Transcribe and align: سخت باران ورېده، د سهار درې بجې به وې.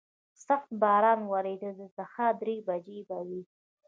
سخت 0.47 0.69
باران 0.81 1.19
ورېده، 1.31 1.69
د 1.79 1.81
سهار 1.97 2.33
درې 2.41 2.55
بجې 2.67 2.99
به 3.09 3.17
وې. 3.27 3.41